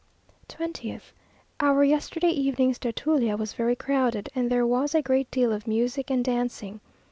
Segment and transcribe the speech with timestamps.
[0.49, 1.11] 20th.
[1.59, 6.09] Our yesterday evening's tertulia was very crowded; and there was a great deal of music
[6.09, 6.79] and dancing.